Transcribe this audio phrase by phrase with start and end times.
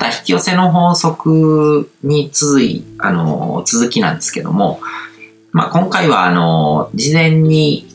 [0.00, 4.80] た引き寄せの法則に続い、あの、続きなんですけども、
[5.52, 7.86] まあ、今回は、あの、事前に、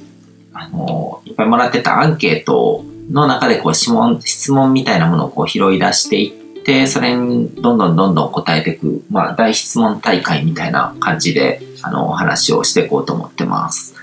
[0.54, 6.29] あの、いっぱいもらってたアンケートの中で、こう、質問、質問みたいなものをこう拾い出してい
[6.60, 13.96] って、それにどんどんどんどん答えていく、まあ、大質問大会みたいな感じで、あの、話をしていこうと思ってます。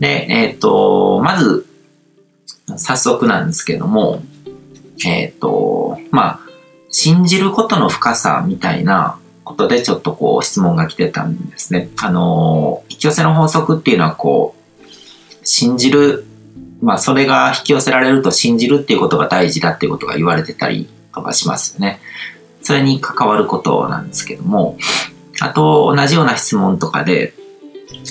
[0.00, 1.66] で、えっ、ー、と、まず、
[2.76, 4.22] 早速なんですけども、
[5.06, 6.40] えっ、ー、と、まあ、
[6.96, 11.88] 信じることの深さみたいなことでちょっとこう質問が来てたんですね。
[12.00, 14.86] あの、引き寄せの法則っていうのはこう、
[15.42, 16.24] 信じる、
[16.80, 21.98] まあそれが引き寄せられると信じるっていうことが大事だっていうことが言われてたりとかしますよね。
[22.62, 24.78] それに関わることなんですけども、
[25.40, 27.34] あと同じような質問とかで、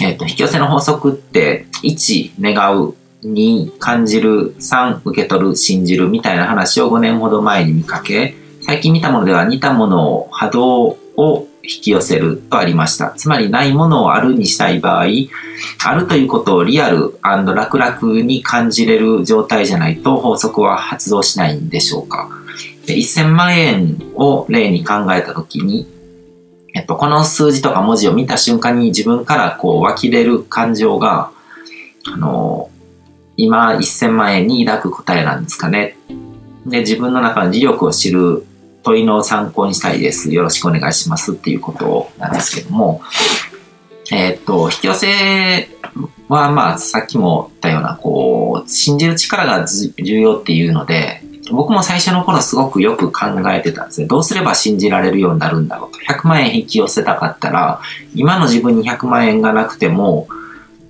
[0.02, 8.36] えっ、ー、と、引き寄せの法則って1、願う、2、感じる、3、受け取る、信じるみたいな話を5年ほど前に見かけ、
[8.66, 13.12] 最近見たものでは似たものを波動を引き寄せるとありました。
[13.12, 15.06] つまりないものをあるにしたい場合、
[15.86, 22.30] あるということをリアル楽々に感じれる状態じゃないと法則は発動しないんでしょうか。
[22.86, 25.88] で1000万円を例に考えたときに、
[26.74, 31.32] えっと、この数字とか文字を見た瞬間に自分からこう湧き出る感情が、
[32.06, 32.70] あの、
[33.38, 35.98] 今1000万円に抱く答えなんですかね。
[36.66, 38.46] で、自分の中の磁力を知る
[38.84, 40.32] 問いの参考にしたいです。
[40.32, 43.02] よろしくお願いしますっていうことなんですけども、
[44.12, 45.70] えー、っと、引き寄せ
[46.28, 54.08] は、まあ、さっきも言ったような、こう、信じる力が重要っていうので、僕も最初の頃すごくよく考えてたんですね。
[54.08, 56.00] どうすれば信じられるようになるんだろうと。
[56.00, 57.82] 100万円引き寄せたかったら、
[58.16, 60.28] 今の自分に100万円がなくても、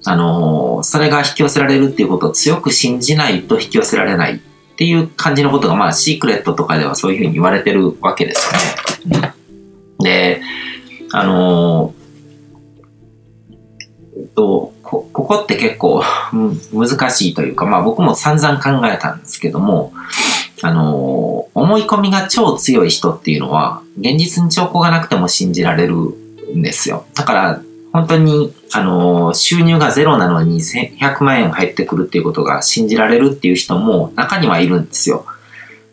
[0.05, 4.41] あの、それが引き寄せられるっていうことを強く信じないと引き寄せられない
[4.83, 8.51] っていう感じのことが、まあ、シークレットとかではそういうふうに言われてるわけです
[9.07, 9.33] よね。
[9.99, 10.41] で、
[11.13, 16.03] あのー、と、こ、ここって結構
[16.75, 19.93] 難しいというか、まあ僕も散々考えたんですけども、
[20.61, 27.05] あのー、思い込みが超強い人っていうのは、現実に兆候がなくても信じられるんですよ。
[27.15, 27.61] だから、
[27.93, 35.25] 本当に、あの、収入がゼロなのに100万円入ってくるっていうことが信じられるっていう人も中にはいるんですよ。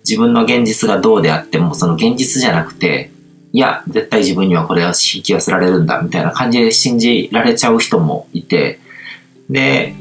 [0.09, 3.11] 自分の現実がどうであっても、その現実じゃなくて、
[3.53, 8.81] いや、絶対自分にはこれを引き寄せられるんだ、みたいな感じで信じられちゃう人もいて、
[9.51, 9.95] で、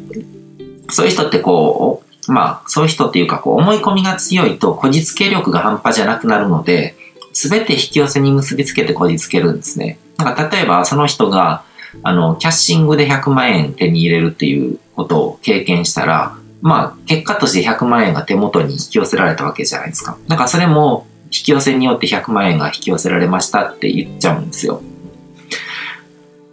[0.90, 6.96] そういう人ってこう、まあ、そういう人っていうか、こう、思い込みが強いと、こじつけ力が半端じゃなくなるので、
[7.34, 10.00] すべて引き寄せに結びつけてこじつけるんですね。
[10.18, 11.64] なんか、例えば、その人が、
[12.04, 20.18] あの、キャッシングで100万円手に入れるっていうことを経験したら、まあ、結果として100万円が手元に引き寄せられたわけじゃないですか。
[20.28, 24.82] だからそれも、引き寄せによって100万円が引き寄せられましたって言っちゃうんですよ。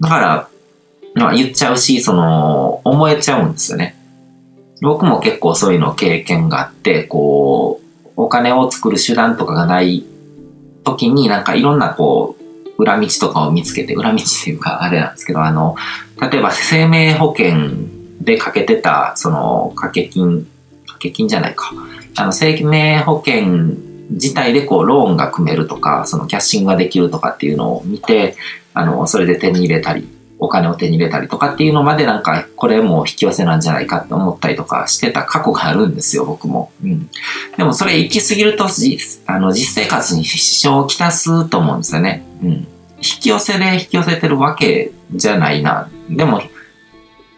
[0.00, 0.48] だから、
[1.14, 3.96] まあ言っちゃうし、その、思えちゃうんですよね。
[4.82, 10.04] 僕も結構そういうの経験があって、こう、お金を作る手段とかがない
[10.84, 12.35] 時になんかいろんなこう、
[12.78, 15.76] 裏道とかを見つけて、裏道っていうかあれなんですけど、あの、
[16.20, 17.54] 例えば生命保険
[18.20, 20.46] でかけてた、その、掛け金、
[20.82, 21.72] 掛け金じゃないか。
[22.16, 23.76] あの、生命保険
[24.10, 28.36] 自体でこう、ローンが組めるとか、そのキャッシングができるとかっていうのを見て、
[28.74, 36.70] あの、それで手に入れたり、お金を手に入れたりとかっていうのまでなんか、これも引き寄せなんじゃないかって思ったりとかしてた過去があるんですよ、僕も。
[36.84, 37.10] うん。
[37.56, 38.66] でもそれ行き過ぎると、
[39.26, 42.24] あの、実生活に支障をきたすと思うんですよね。
[42.42, 42.48] うん。
[42.48, 42.66] 引
[43.20, 45.88] き寄せで引き寄せてるわけじゃないな。
[46.10, 46.42] でも、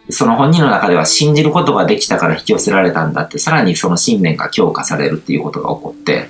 [0.09, 6.27] その本人の中では信じることができたから引き寄せられたんだって、さらにその信念が強化されるっていうことが起こって、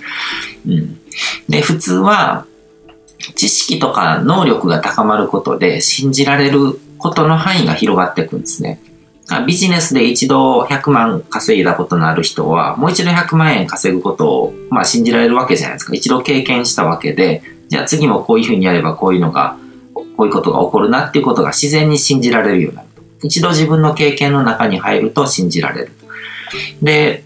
[0.68, 1.00] うん。
[1.48, 2.46] で、普通は、
[3.36, 8.80] 知識とか能力が高まることで信じられることの範囲が広がっていくんですね。
[9.46, 15.94] ビジネスで一度100万稼いだことのある人は、もう一度100万円稼ぐことを、まあ信じられるわけじゃないですか。
[15.94, 19.56] 一度経験したわけで、じゃあ次もこういうふうにやればこういうのが、
[19.94, 23.28] こういうことが起こるなっていうことが自然に信じられるようになると。
[23.28, 25.92] 一度自分の経験の中に入ると信じられる。
[26.82, 27.24] で、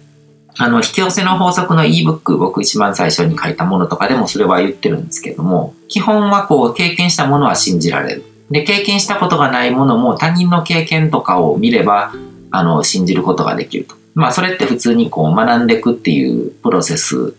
[0.57, 8.23] あの、引き寄せの法則の ebook、僕一番最初に書いたものとかでもそれは言ってるんですけども、基本はこう、経験したものは信じられる。
[8.51, 12.13] で、経験したことがないものも他人の経験とかを見れば、
[12.51, 13.95] あの、信じることができると。
[14.13, 17.33] まあ、それって普通にこう、学んでいくっていうプロセス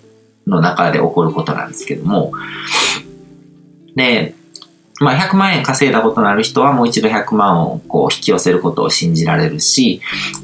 [0.47, 2.33] の中で起こることなんですけども、
[3.95, 4.35] で、
[5.00, 10.00] まあ、100万円稼いだことのある人はもう一度100万をこう引き寄せることを信じられるし、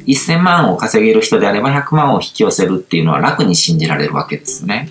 [0.07, 4.91] 1000万を稼げる人であれば100万を引き寄せるっていうのは楽に信じられるわけですね。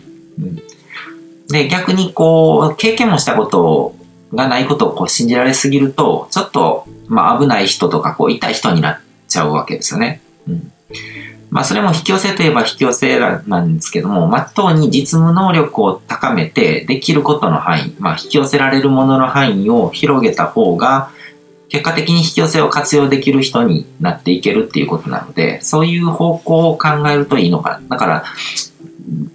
[1.50, 3.96] で、逆にこう、経験もしたこと
[4.34, 10.22] がないことをこう信じられすぎると、ちょっと、まあ危ない人とか、こう痛い人になっちゃうわけですよね。
[10.48, 10.72] うん。
[11.50, 21.12] まあそれも引き寄せといえば引き寄せなんですけども、まっとうに実務能力を高めて、できることの範囲、まあ引き寄せられるものの範囲を広げた方が、
[21.70, 27.82] 結果的に引き寄せを活用できる人になっていけるっていうことなので、そういう方向を考えるといいのかな。
[27.90, 28.24] だから、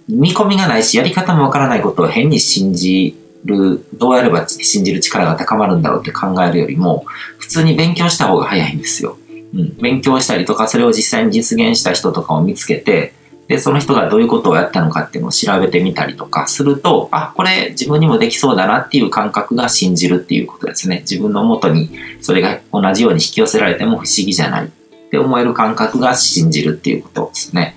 [0.08, 7.06] 見込みがないし、やり方もわからないことを変に信じる、どうやれば信じる力が高まるんだろうって考えるよりも、
[7.38, 9.17] 普通に勉強した方が早いんですよ。
[9.54, 13.14] うん、勉強したりとか、それを実際に実現した人とかを見つけて、
[13.48, 21.00] で、その人がどういうことをやったのかっていうのを調べてみたりとかすると、あ、これ自分にもできそうだなっていう感覚が信じるっていうことですね。
[21.00, 21.90] 自分のもとに
[22.20, 24.68] それが同じように引き寄せられても不思議じゃないっ
[25.10, 27.76] て思える感覚が信じるっていうことですね。